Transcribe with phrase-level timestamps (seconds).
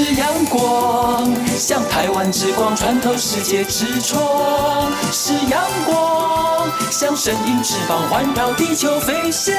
[0.00, 4.22] 是阳光，像台湾之光穿透世界之窗；
[5.10, 9.52] 是阳光，像神鹰翅膀环绕地球飞翔。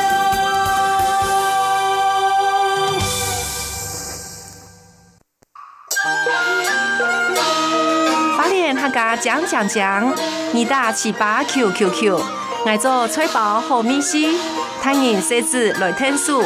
[8.37, 10.15] 花莲客家讲讲讲，
[10.53, 12.24] 你打七八 Q Q Q，
[12.65, 14.40] 爱做吹包和米西，
[14.81, 16.41] 欢迎设置来听书，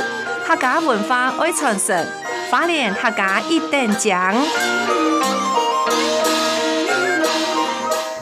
[0.47, 2.22] 客家文化爱传承。
[2.53, 4.31] 花莲客家一等奖，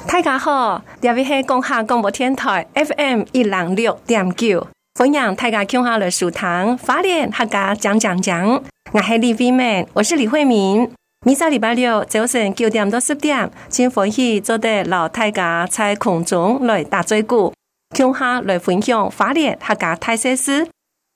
[0.07, 4.65] 大家好，这里是公下广播电台 FM 一零六点九，
[4.97, 8.63] 欢迎大家共下来收听花莲客家讲讲讲，
[8.93, 10.89] 我是李慧敏，我是李慧敏。
[11.25, 17.53] 每周礼拜六早晨九点到十点，请欢喜坐在老大家在空中来打嘴鼓，
[17.97, 20.69] 共下来分享花莲客家特色事。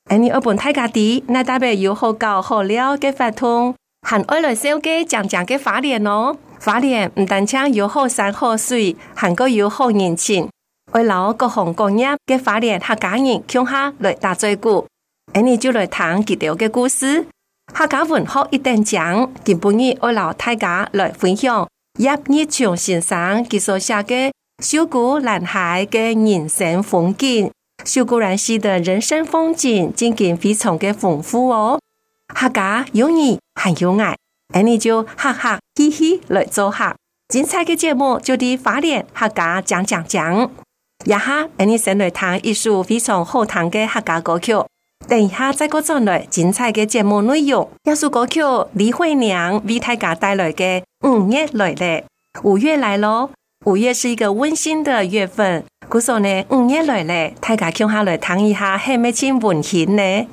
[0.08, 3.74] 而你二本太家底，那代表有好搞好料嘅法通，
[4.06, 6.36] 还爱来烧嘅讲讲嘅花莲哦。
[6.60, 10.48] 花莲唔单止有好山好水，还个有好人情。
[10.92, 14.86] 为老各行各业嘅花莲客家人，共下来打嘴鼓。
[15.34, 17.26] 而你就来谈几条嘅故事。
[17.74, 21.68] 客家文化一等奖，今晡日为老大家来分享
[21.98, 24.28] 叶日松先生佢所写嘅
[24.60, 27.48] 《秀姑兰海嘅人生风景》。
[27.84, 31.78] 秀姑兰溪的人生风景，真嘅非常嘅丰富哦。
[32.26, 34.16] 客家有你还有爱，
[34.52, 36.94] 而你就哈哈嘻嘻来做客。
[37.28, 40.50] 精彩嘅节目就地花莲客家讲讲讲。
[41.06, 44.52] 呀哈，而你先来听一首非常好听嘅客家歌曲。
[45.06, 47.70] 等一下再过转来精彩嘅节目内容。
[47.84, 48.40] 一首歌曲
[48.72, 52.02] 李慧娘为大家带来嘅五月来了，
[52.42, 53.30] 五月来咯。
[53.64, 60.26] 五月是一个温馨的月份，故说呢，五月来了，大家共下来谈一下，系咪真温馨呢？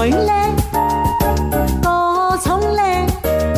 [0.00, 0.32] 魂儿嘞
[1.82, 3.06] 都从来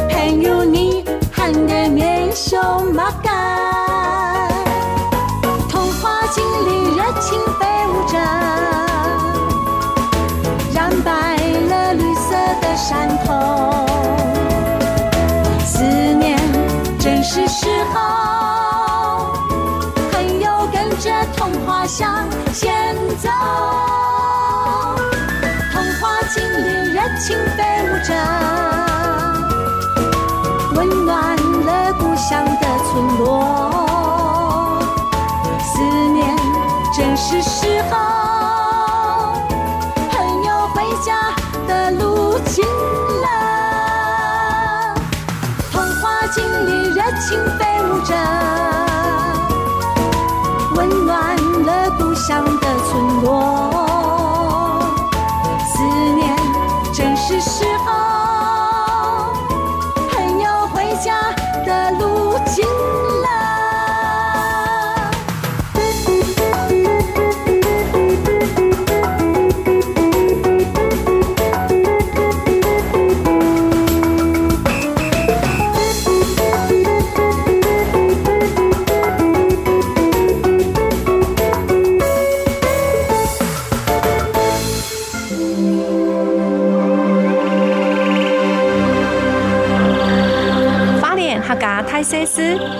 [0.09, 2.61] 没有你喊得人羞
[2.93, 4.51] 马杆
[5.71, 8.19] 童话精灵热情挥舞着
[10.75, 11.37] 染白
[11.69, 13.87] 了绿色的山头。
[15.65, 16.37] 思念
[16.99, 19.33] 正是时候
[20.11, 24.12] 朋友跟着童话向前走。
[27.03, 28.15] 热情飞舞着，
[30.77, 33.82] 温暖了故乡的村落。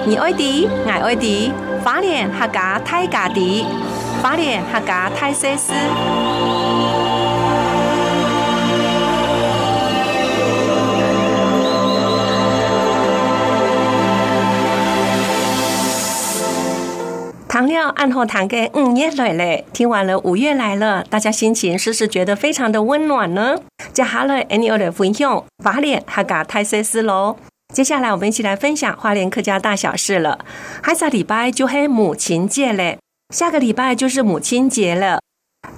[0.07, 1.53] 你爱迪，爱爱迪，
[1.85, 3.65] 花莲客家泰家迪，
[4.23, 5.73] 花莲客家泰西斯。
[17.49, 23.57] 糖料暗后糖给五月来了，听完了五月来了，大家心情是不是觉得非常的温暖呢？
[23.93, 27.37] 接下来，any other 分享花莲客家泰西斯喽。
[27.73, 30.45] 接下来，我们一起来分享花莲客家大小事了。
[30.85, 32.99] 下个礼拜就系母亲节嘞，
[33.35, 35.21] 下个礼拜就是母亲节了。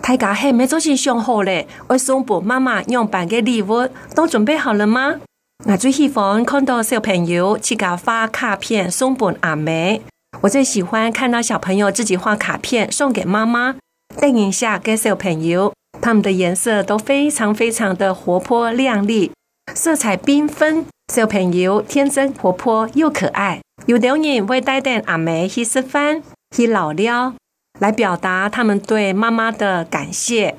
[0.03, 5.21] 大家还没做些想好嘞，我送给妈妈用办个礼物，都准备好了吗？
[5.67, 10.03] 我最喜欢看到小朋友去给发卡片送给阿妹。
[10.41, 13.77] 我最喜欢看到小朋友自己画卡片送给妈妈。
[14.21, 19.31] 等一下，给小朋友，他们的颜色都非常非常的活泼亮丽，
[19.75, 20.87] 色彩缤纷。
[21.13, 26.23] 小朋友天真活泼又可爱，有的人会带点阿妹去吃饭、
[26.57, 27.35] 去老了，
[27.79, 30.57] 来表达他们对妈妈的感谢。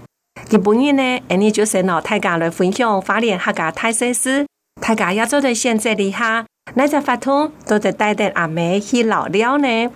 [0.48, 4.46] 今晡日呢，安尼就是老大家来分享花莲客家泰西斯，
[4.80, 6.46] 大家也做的现在里哈，
[6.76, 9.90] 那在发通都得带点阿妹去老了呢。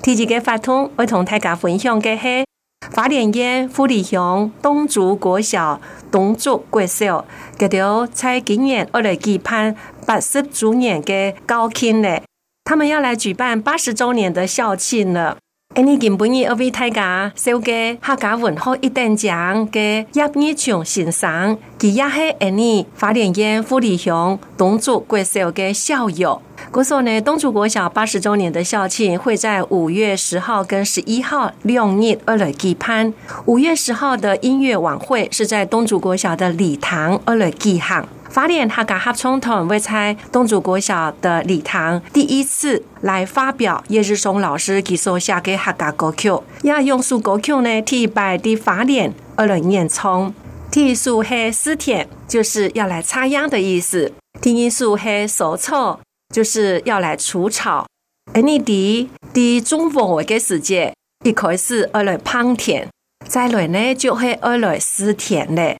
[0.00, 2.46] 第几个发通会同大家分享的是。
[2.90, 5.80] 法莲县富里乡东竹国小
[6.12, 7.24] 东竹国小，
[7.58, 9.74] 佢条在今年二来举办
[10.06, 12.20] 八十周年嘅校庆呢，
[12.64, 15.36] 他们要来举办八十周年的校庆了。
[15.74, 26.40] 诶，你今晡日二位大家收嘅客家文化一等奖嘅叶日琼先生，佢也系诶你花莲县富里乡东竹国小嘅校友。
[26.70, 33.12] 故说呢，东竹国小八十周年的校庆会在五月十号跟十一号两日二来举办。
[33.46, 38.08] 五月十号的音乐晚会是在东竹国小的礼堂二来举行。
[38.36, 46.28] 法莲客家合唱团会在东主国小的礼堂第一次来发表叶日松老师给所写的客家歌曲，
[46.62, 50.34] 要用数歌曲呢替拜的法莲二来念诵。
[50.70, 54.10] 第一首是思田，就是要来插秧的意思；
[54.42, 55.98] 第一首是收草。
[56.34, 57.86] 就是要来除草，
[58.34, 60.92] 而你的的中风的时节，
[61.24, 62.88] 一开始要来耕田，
[63.26, 65.78] 再来呢就会要来施田嘞。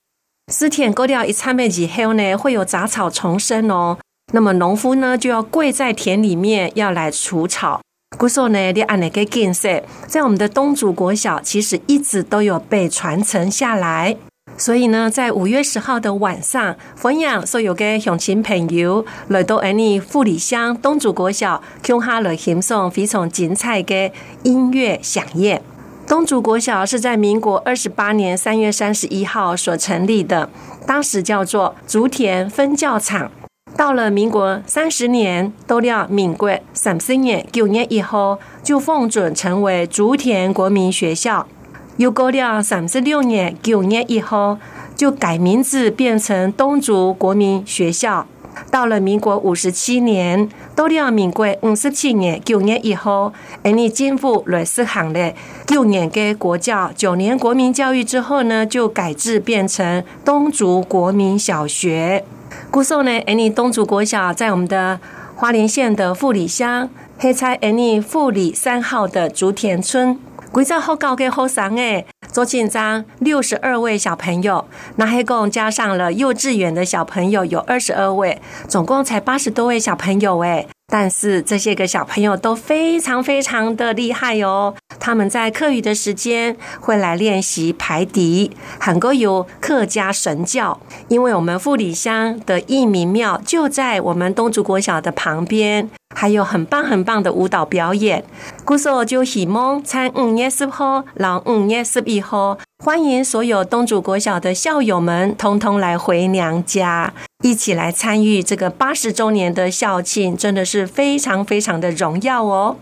[0.53, 3.99] 施田割掉一场面以后呢，会有杂草丛生哦。
[4.33, 7.81] 那么农夫呢就要跪在田里面要来除草。
[8.17, 14.17] 故说呢，你按那个建设，在我们的东竹国小，其实一直都有被传承下来。
[14.57, 24.13] 所以呢，在五月十号的晚上，欢迎所有的乡亲朋友来到安尼富里乡东竹国小，共下来欣赏非常精彩的
[24.45, 25.61] 音乐饗宴。
[26.07, 30.49] 东竹国小是在民国二十八年三月三十一号所成立的，
[30.87, 33.33] 当时叫做竹田分教场。
[33.77, 41.49] 到了民国三十年，到了民国三十年九月以后，就奉准成为竹田国民学校。
[41.97, 44.59] 又过了三十六年九月以后，
[44.95, 48.27] 就改名字变成东竹国民学校。
[48.71, 53.33] 到了民国五十七年，到了民国五十七年九月一号，
[53.63, 55.33] 而你进入来施行了
[55.67, 62.25] 九年的国教，九年国民教育之后呢，就改制变成东竹国民小学。
[62.71, 65.01] 故说呢，安尼东竹国小在我们的
[65.35, 70.19] 花莲县的富里乡，黑菜而你富里三号的竹田村。
[70.53, 72.07] 规则好高嘅好生诶，
[72.37, 80.69] 做紧张六十二位小朋友，那还共加上了幼稚园的小朋友有二十二位，总共才八十多位小朋友诶。
[80.87, 84.75] 但是这些个小朋友都非常非常的厉害哦。
[85.01, 90.79] 他们在课余的时间会来练习排笛，很多有客家神教。
[91.09, 98.25] 因为我们富里乡的义民庙就在我们东竹国小的旁边，还有很棒很棒的舞蹈表演。
[98.65, 112.79] 故说就希望在五月十号，然后五月十一号，欢迎所有东主国小的校友们，通通来回娘家，一起来参与这个八十周年的校庆，真的是非常非常的荣耀哦。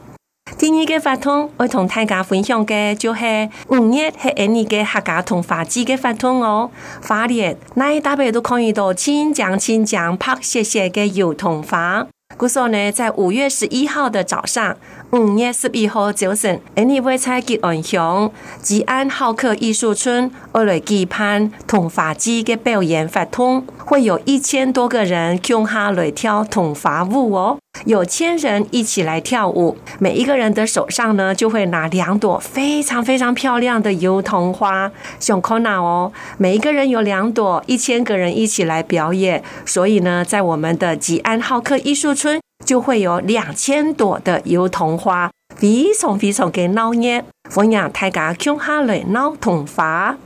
[0.57, 6.71] 第二个法通，我同大家分享的就是五月系印尼嘅客家同法语嘅法通哦。
[7.03, 12.07] 花莲那一大辈都可以到亲讲亲讲拍谢谢嘅幼童话。
[12.37, 14.76] 故说呢，在五月十一号的早上，
[15.14, 27.56] 五月十一号早晨，印尼会在吉安乡吉安好客艺术村二来举办同法语嘅表演法通，会有一千多个人共下来跳同法舞哦。
[27.85, 34.90] 有千人一起来跳舞，每一个人的手上呢，就会拿两朵非常非常漂亮的油桐花，
[35.21, 36.11] 熊可拿哦。
[36.38, 50.16] 每一个人有两朵，一千个人一起来表演，所以呢，在我们的吉安好客艺术村就会有两千朵的油桐花，非常非常嘅闹热，欢迎大家共下来闹桐花。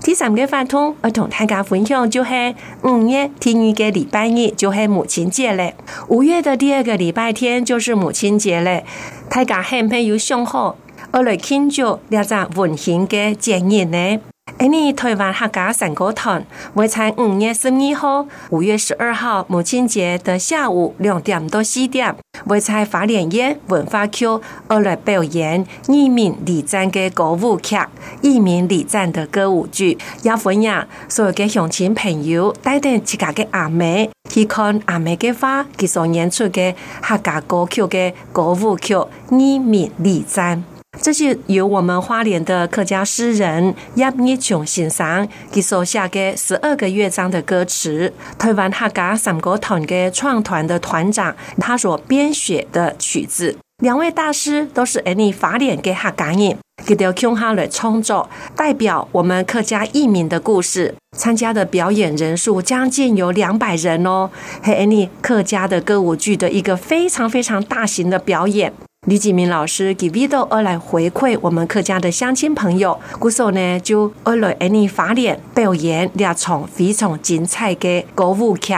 [0.00, 5.76] 第三个法通，我同大家分享就是五月第二个礼拜日就是母亲节嘞。
[6.08, 8.84] 五月的第二个礼拜天就是母亲节嘞，
[9.28, 10.76] 大家很没有想好，
[11.12, 14.18] 我来庆祝两个温馨的节日呢。
[14.62, 16.44] 印尼台湾客家山歌团
[16.74, 22.14] 会在五月十二号、五月十二号母亲节的下午两点到四点，
[22.46, 24.24] 会在法莲县文化区
[24.68, 27.76] 而来表演义民礼赞的歌舞剧、
[28.20, 29.98] 义民礼赞的歌舞剧。
[30.22, 38.94] 要欢迎所有的乡亲朋友带着自家的阿妹去看阿妹的话，佢所演出的客家歌曲的歌舞剧
[39.30, 40.58] 《义民礼赞》。
[41.00, 53.56] 这是由我们花莲的客家诗人叶日琼先生给手下的十二个乐章的歌词，台湾客家山歌团的创团的团长他所编写的曲子。
[53.82, 56.56] 两位大师都是印尼花莲的客家人，
[56.86, 60.94] 给到共下来创作，代表我们客家义民的故事。
[61.16, 64.30] 参加的表演人数将近有两百人哦，
[64.64, 68.72] 是印尼客家的歌舞剧的一个非常非常大型的表演。
[69.08, 78.74] 李锦明老师给 Vido 而来回馈我们客家的乡亲朋友，故时呢就而来印尼花莲表演两场非常精彩的歌舞剧，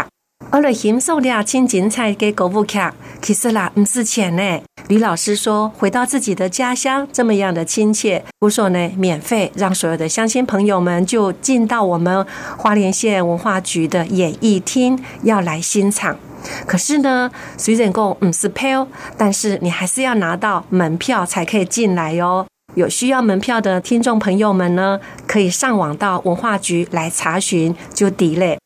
[0.49, 2.78] 而来欣赏两场精彩的歌舞剧，
[3.21, 4.62] 其实啦不是钱呢。
[4.88, 12.26] 李老师说，回到自己的家乡这么样的亲切，故时呢免费让所有的乡亲朋友们就进到我们
[12.57, 16.16] 花莲县文化局的演艺厅要来欣赏。
[16.67, 18.87] 可是呢，虽然讲不是票，
[19.17, 22.47] 但是你还是要拿到门票才可以进来哟。
[22.75, 28.57] 有需要门票的听众朋友们呢，可以上网到文化局来查询就抵了。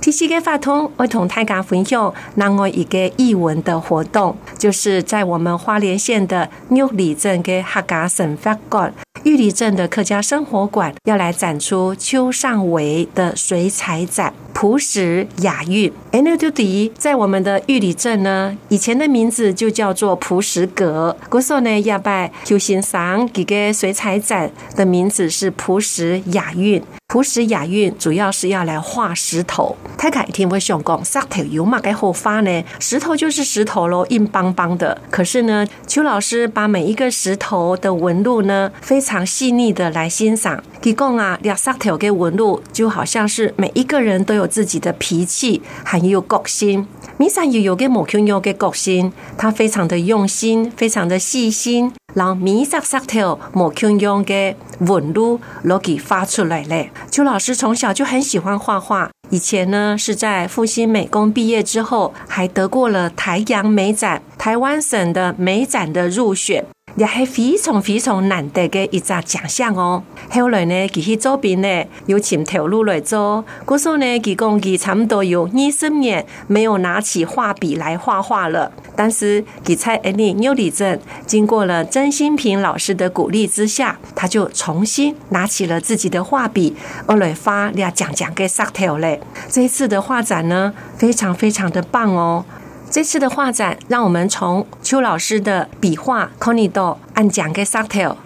[0.00, 8.94] 第四个法通，我同大家分享另外一个译文的活动，就是在我们花莲县的玉里镇的客家生活馆。
[9.24, 15.88] 玉里镇的客家生活馆要来展出邱尚维的水彩展《朴实雅韵》。
[16.10, 21.16] 哎，那就第一，在我们的玉里镇呢，以前的名字就叫做朴实阁。
[21.28, 26.82] 古时候呢，要拜邱先生这个水彩展的名字是朴实雅韵。
[27.06, 29.74] 朴实雅韵主要是要来画石头。
[29.96, 32.64] 大家一定会想讲，石头有嘛该好画呢？
[32.80, 35.00] 石头就是石头喽，硬邦邦的。
[35.08, 40.62] 可是呢，邱老师把每一个石头的纹路呢，非常细腻的来欣赏。
[40.82, 46.86] 提供啊，两石头的纹路就好像是每一个人都有自己的脾气，还有个性。
[47.18, 51.92] 米山又有个木匠有个个性，他非常的用心，非常的细心。
[52.14, 56.90] 让米色石头木匠用的纹路攞给发出来嘞。
[57.10, 66.64] 邱老师从小就很喜欢画画，以前呢是在复兴美工毕业之后，还得过了台阳美展、台湾省的美展的入选。
[66.98, 70.02] 也是非常非常难得的一个奖项哦。
[70.30, 73.44] 后来呢，佢去做兵呢，又请投入来做。
[73.64, 78.72] 故说呢，佢讲佢差不多有二十年没有拿起画笔来画画了。
[78.96, 86.74] 但是佢在印尼玉里镇，经过了曾新平老师的鼓励之下，他就重新拿起了自己的画笔，
[87.06, 89.20] 而来发俩讲讲给石头嘞。
[89.48, 92.44] 这一次的画展呢，非常非常的棒哦。
[92.90, 98.16] 这次的画展让我们从邱老师的笔画 Conido 按讲给 Sartell。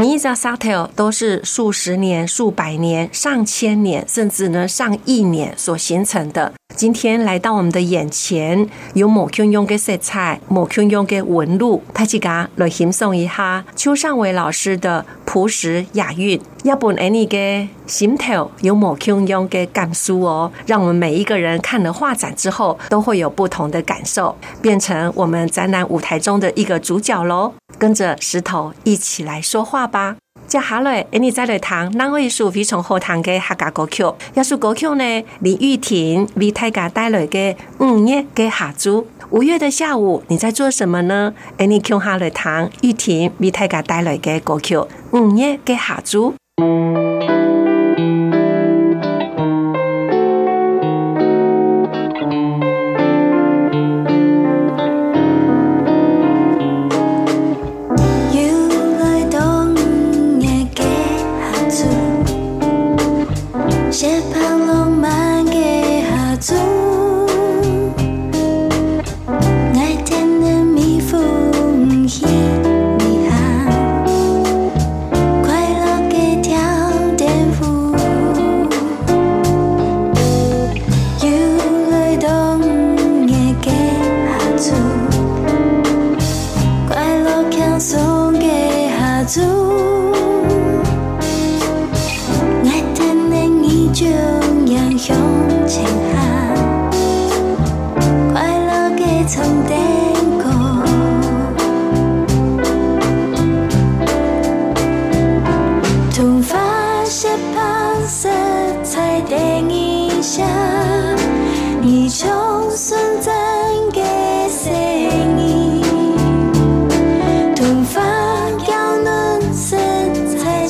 [0.00, 6.52] 一张沙条都是数十年、数百年、上千年，甚至呢上亿年所形成的。
[6.74, 16.40] 今天来到我们的眼前，有某种用的色彩，某种用的纹路，大家来欣赏一下邱尚伟老师的朴实雅韵。
[16.64, 27.52] 要不然你的心头有某种用的感受哦，让我们每一个人看了画展之后，都会有不同的感受，变成我们展览舞台中的一个主角喽。
[27.82, 30.14] 跟着石头一起来说话吧。
[30.46, 34.04] 接下来，你再来谈两位是非常好听的客家歌曲？
[34.34, 35.24] 要是歌曲呢？
[35.40, 39.08] 李玉婷为大家带来的五月的下猪。
[39.30, 41.34] 五月的下午，你在做什么呢？
[41.58, 44.78] 你听下来谈玉婷为大家带来的歌曲
[45.10, 46.34] 五月的下昼。
[64.02, 64.61] 些朋。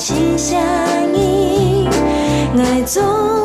[0.03, 0.61] 心相
[1.15, 1.89] 印，
[2.59, 3.42] 爱总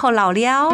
[0.00, 0.70] 好老了，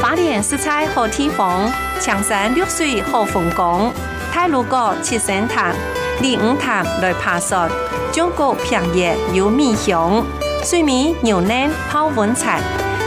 [0.00, 3.92] 花莲四彩好地方，青山绿水好风光，
[4.32, 5.74] 太鲁阁七星潭，
[6.20, 7.68] 李五潭来爬山，
[8.12, 10.24] 中国平野有米香，
[10.62, 12.60] 水面牛奶泡温泉，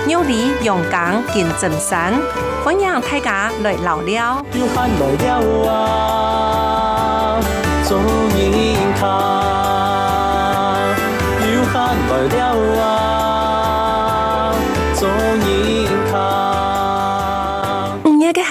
[0.06, 2.14] 牛里阳江见真山，
[2.66, 4.44] 欢迎大家来老了。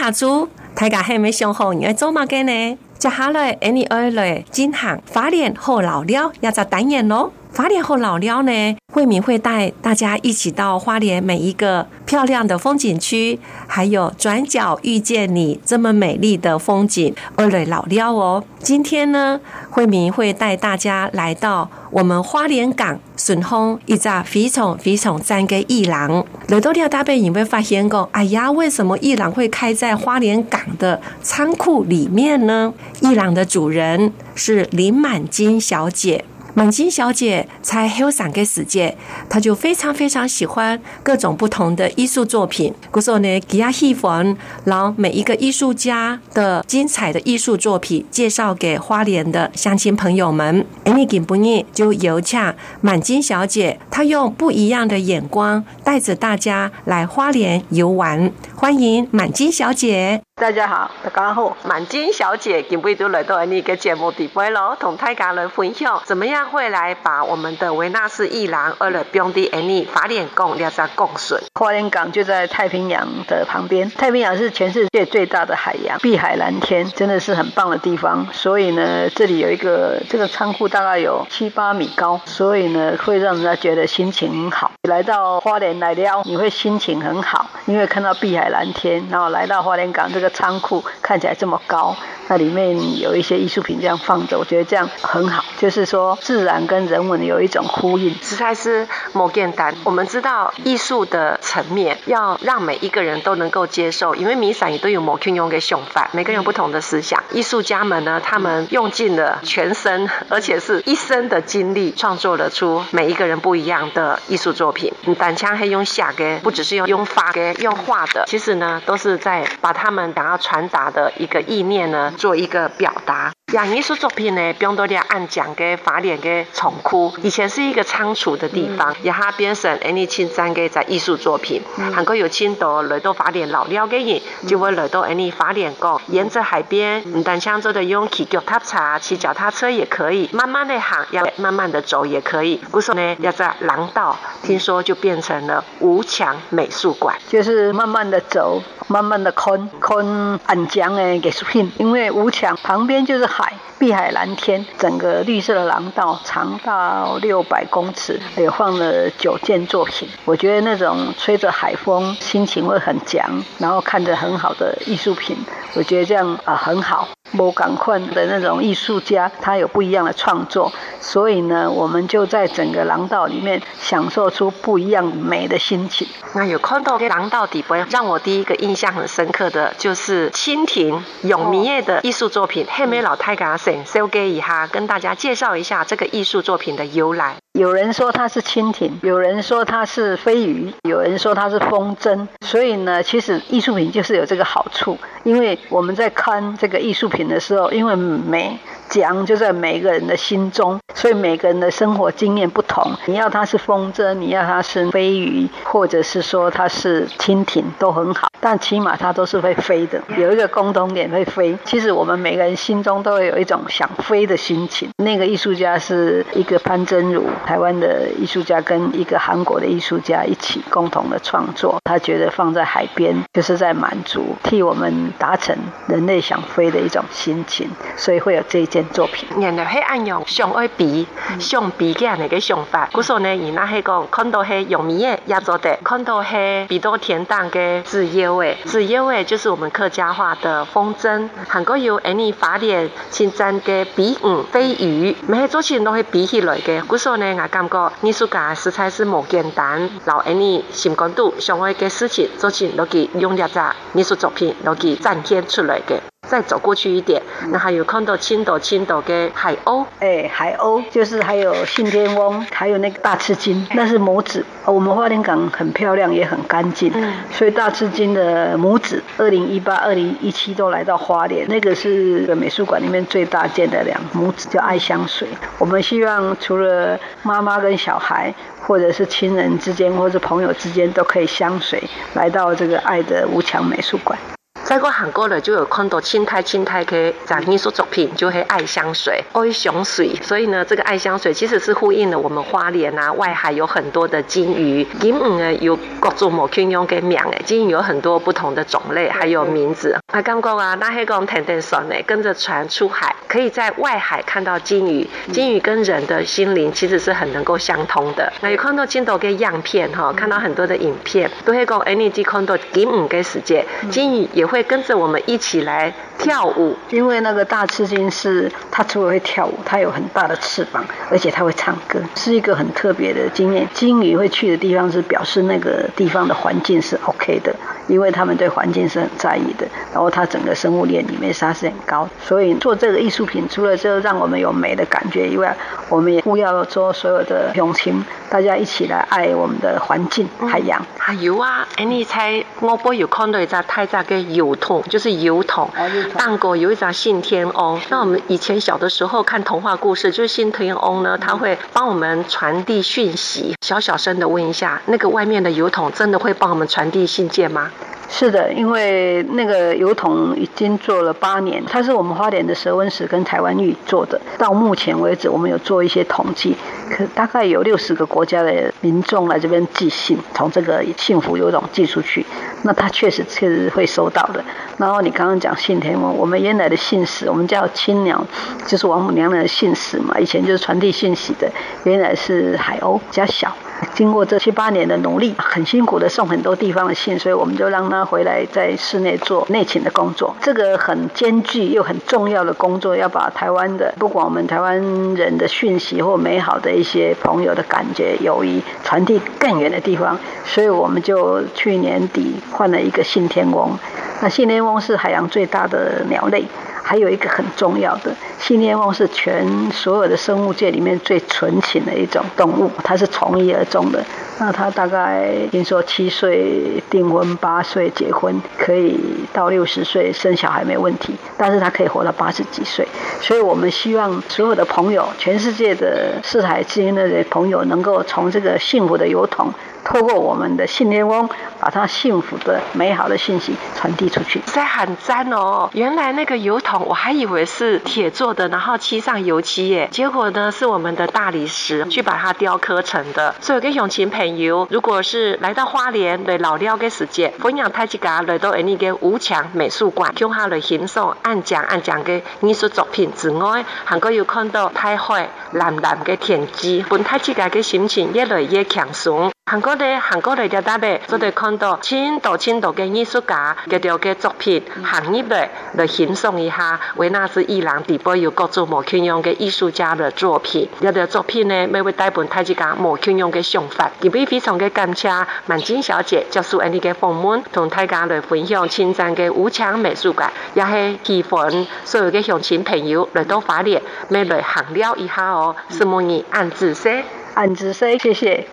[0.03, 2.79] 下注，大家还没想好你要做乜嘅呢？
[2.99, 7.33] 接下来，你二来进行花莲好老了，也就单元咯。
[7.55, 18.43] 花莲后老了呢，慧敏会带大家一起到花莲每一个漂亮的风景区，还有转角遇见你这么美丽的风景，而来老了哦。
[18.61, 19.39] 今天呢，
[19.71, 22.99] 慧敏会带大家来到我们花莲港。
[23.15, 32.75] 顺丰一只非常非常赞的艺廊，来到了大背，你会发现个，哎呀，为什么艺廊会开在花莲港的仓库里面呢？
[33.01, 36.25] 艺廊的主人是林满金小姐。
[36.55, 38.97] 满金小姐在后生的时节，
[39.29, 42.75] 她就非常非常喜欢各种不同的艺术作品。
[42.91, 50.67] 故说呢，给她喜欢，让每一个艺术家的精彩的艺术作品介绍给花莲的乡亲朋友们。
[50.85, 58.31] 哎，你给不腻就有请满金小姐，她用不一样的眼光带着大家来花莲游玩。
[58.55, 60.23] 欢迎满金小姐。
[60.43, 61.57] 大家好，大家好。
[61.63, 71.41] 满金小姐今天都来到你个节目底部喽，同大家来分享怎么样会来把我们的维纳斯艺廊而来标的安尼花莲港两只共顺。
[71.55, 78.27] 花莲港就在太平洋的旁边，太平洋是全世界最大的海洋，碧海蓝天，真的是很棒的地方。
[78.33, 84.73] 所以呢，这里有一个这个仓库，大概有七八米高，所以呢，会让人家觉得心情很好。
[84.89, 90.32] 来到花莲来了，你会心情很好，因为看到碧海蓝天，然后来到花莲港这个。
[90.33, 91.97] 仓库看起来这么高，
[92.29, 95.45] 那里面有一些艺术品这样放着，我觉得这样很好。
[95.59, 99.75] 就是说，自然跟人文有一种呼应，实在是莫简单。
[99.85, 107.23] 我们知道艺术的层面要让每一个人都能够接受，因为弥散也都有莫肯用给想法，每个人不同的思想。
[107.33, 114.93] 艺术家们呢，他们用尽了全身，而且是一生的精力，创作了出每一个人不一样的艺术作品。
[115.19, 123.33] 单枪还用下给，不只是用用发给用画的，其实呢，都是在把他们想要传达的一个意念呢，做一个表达。
[123.53, 131.61] 像艺术作品呢，比如说按讲嘅法莲嘅仓库，以前是一个仓储的地方，也哈变成诶你亲 zan 嘅在艺术作品，
[131.95, 142.59] 韩国有青岛来到法莲老了嘅人，就会来到诶你花莲讲，沿着海边，唔但像做的用骑脚踏车、骑脚踏车也可以，慢慢的行，要慢慢的走也可以。
[142.71, 153.42] 故说呢，要在廊道，听说就变成了吴墙美术馆，就是慢慢的走，慢慢的看，看安江的艺术品，因为吴墙旁边就是海。
[153.79, 160.09] 碧海蓝天，整个绿色的廊道长到六百公尺，也放了九件作品。
[160.25, 165.37] 我觉得那种吹着海风，心情会很强，然后看着很好的艺术品，
[165.75, 167.09] 我觉得这样啊、很好。
[167.37, 176.07] 不赶快的那种艺术家，他有不一样的创作，所以呢，我们就在整个廊道里面享受出不一样美的心情。
[176.35, 182.67] 那有看到廊道底部，让我第一个印象很深刻的就是蜻蜓永明夜的艺术作品。
[182.71, 187.37] 黑莓老太家先收给一下，跟大家介绍一下这个艺术作品的由来。
[187.53, 192.27] 有人说它是蜻蜓，有人说它是飞鱼，有人说它是风筝。
[192.41, 198.59] 所以呢，其实艺术品就是有这个好处，因为我们在看这个艺术品的时候，因为美。
[198.89, 202.93] 讲就在每个人的心中，所以每个人的生活经验不同。
[203.07, 208.29] 你要它是风筝，你要它是飞鱼，或者是说它是蜻蜓，都很好。
[208.43, 211.57] 但起码它都是会飞的，有一个共同点会飞。
[211.65, 214.91] 其实我们每个人心中都会有一种想飞的心情。
[214.99, 221.81] 那个艺术家是一个潘真如，台湾的艺术家跟一个韩国的艺术家一起共同的创作。
[221.85, 228.83] 他觉得放在海边就是在满足，替我们达成人类想飞的一种心情，所以会有这一件。
[228.93, 231.07] 作品，原来是按用相爱比
[231.39, 232.91] 相比嘅那个想法。
[232.93, 241.29] 古时候呢，伊那系讲看到系用米嘅也做的，看到系比多田当嘅纸叶味，纸叶味就是我们客家话的风筝。
[241.49, 246.85] 韩国有安尼花莲新增嘅比五飞鱼，每个作品都系比起来嘅。
[246.87, 253.61] 古说呢，我感觉艺术家实在是无简单，老安尼心肝度上爱嘅事情，作品都给用了只
[253.95, 256.12] 艺术作品都给展现出来嘅。
[256.33, 264.43] 再走过去一点，那还有看到青岛青岛跟海鸥，哎，海鸥就是还有信天翁，还有那个大翅鲸，那是母子。
[264.65, 275.29] 我们花莲港很漂亮，也很干净，嗯，所以大翅鲸的母子，二零一八、二零一七都来到花莲，那个是美术馆里面最大件的两母子，叫爱香水。
[275.59, 281.83] 我们希望除了妈妈跟小孩，或者是亲人之间，或者朋友之间，都可以相随
[282.15, 284.19] 来到这个爱的吴强美术馆。
[284.65, 290.15] 在过韩国了，就有看到青苔青苔的展艺术作品，就会爱香水、爱香水。
[290.23, 299.99] 所以呢，这个爱香水其实是呼应了我们花莲啊外海有很多的金鱼，金鱼呢有各种某圈用给名诶，金鱼有很多不同的种类，还有名字。
[300.13, 305.07] 啊刚刚啊，那黑公天天说呢，跟着船出海，可以在外海看到金鱼。
[305.33, 308.33] 金鱼跟人的心灵其实是很能够相通的。
[308.41, 314.63] 那有看到金岛的样片哈，看到很多的影片，都会讲 any 看到金鱼的世界，金鱼也会。
[314.73, 323.69] 跟着我们一起来跳舞，因为那个大翅鲸是它除了会跳舞，它有很大的翅膀，而且它会唱歌，是一个很特别的经验。
[323.75, 327.55] 鲸鱼会去的地方是表示那个地方的环境是 OK 的，
[327.89, 329.67] 因为他们对环境是很在意的。
[329.93, 335.55] 然后它整个生物链里面沙是很高，所以做这个艺术品，除了就让我们有美的感觉以外，
[335.89, 340.81] 我们也不要做所有的用情，大家一起来爱我们的环境海洋。
[340.99, 345.69] 还有啊，哎，你猜我不有看到一只太大个油桶，就是油桶。
[346.17, 347.81] 当过有一只信天翁。
[347.91, 353.55] 那我们以前小的时候看童话故事，就是信天翁呢，他会帮我们传递讯息。
[353.61, 357.71] 小小声的问一下，那个外面的油桶真的会帮我们传递信件吗？
[358.15, 364.21] 是的，因为那个油桶已经做了八年，它是我们花莲的蛇纹石跟台湾玉做的。
[364.37, 366.55] 到目前为止，我们有做一些统计，
[366.91, 372.25] 可大概有六十个国家的民众来这边寄信，从这个幸福油桶寄出去，
[372.65, 374.45] 那他确实确实会收到的。
[374.77, 378.23] 然后你刚刚讲信天翁，我们原来的信使，我们叫青鸟，
[378.67, 381.51] 就是王母娘娘的信使嘛，以前就是传递信息的，
[381.85, 383.57] 原来是海鸥，比较小。
[383.95, 390.35] 经过这七八年的努力，很辛苦的送很多地方的信，所以我们就让他回来在室内做内勤的工作。
[390.41, 394.81] 这个很艰巨又很重要的工作，要把台湾的不管我们台湾
[395.15, 403.79] 人的讯息或美好的一些朋友的感觉、友谊传递更远的地方，所以我们就去年底换了一个信天翁。
[404.23, 406.45] 那信天翁是海洋最大的鸟类。
[406.85, 414.05] 还有一个很重要的，信天翁是全所有的生物界里面最纯情的一种动物，它是从一而终的。
[414.39, 418.99] 那它大概听说七岁订婚，八岁结婚，可以
[419.33, 422.87] 到六十岁生小孩没问题，但是它可以活到八十几岁。
[423.21, 429.55] 所以我们希望所有的朋友，全世界的四海之音的朋友，能够从这个幸福的油桶。
[429.85, 431.29] 透过我们的信天翁，
[431.61, 434.41] 把他幸福的、美好的信息传递出去。
[434.47, 435.69] 这很赞哦！
[435.73, 439.89] 原来那个油桶，我还以为是铁做的，然后漆上油漆耶。
[439.91, 443.35] 结果呢，是我们的大理石去把它雕刻成的。
[443.41, 459.33] 所以给乡亲朋友，如果是来到花莲来老了的时节，欢迎大家来到你个吴强美术馆，共下来欣赏按讲按讲的艺术作品之外，还可以有看到大海蓝蓝的天际，本大家的心情越来越轻松。
[459.45, 470.67] 韩国的韩国的条大贝，就得看到青岛青岛的艺术家嘅条嘅作品，行业的来欣赏一下维纳斯伊朗底部有各种莫圈用嘅艺术家的作品。
[470.81, 475.11] 有条作品呢，每位带本大家莫圈用嘅想法，特别非常嘅感谢
[475.45, 485.55] 满金小姐接受安尼嘅访问，同大家来分享青山嘅武强美术馆，也系希望所有嘅乡亲朋友来到法莲，来来行了一下哦。
[485.69, 488.52] 是莫你按子说，按子说，谢谢。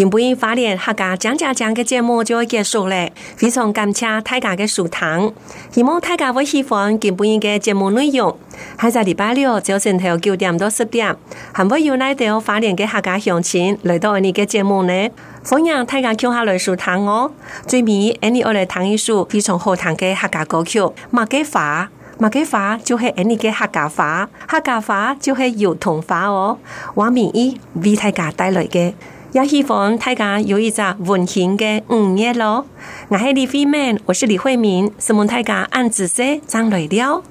[0.00, 5.30] 今不因花莲客家讲讲讲嘅节目就要结束咧，非常感谢大家嘅收听，
[5.70, 8.34] 希望大家会喜欢今不因嘅节目内容。
[8.78, 11.14] 喺在礼拜六早晨头九点到十点，
[11.52, 15.10] 还会有来到花莲嘅客家乡亲来到你嘅节目呢，
[15.44, 17.30] 欢迎大家听下来收听哦。
[17.66, 26.56] 最尾，你我来弹一首非常好听嘅客家歌曲，马家花，马家花就系你嘅客家话，客家话就系油桐花哦。
[26.94, 28.94] 我名医为大家带来嘅。
[29.32, 32.66] 也希望大家有一只温馨的午夜咯。
[33.08, 37.22] 我系李慧敏，我是李慧敏，希望大家按姿势站来了。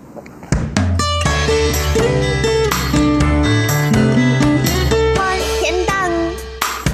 [5.16, 5.96] 满天灯，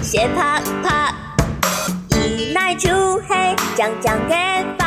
[0.01, 1.13] 斜啪啪，
[2.11, 2.89] 一来就
[3.27, 4.84] 嘿，讲讲给。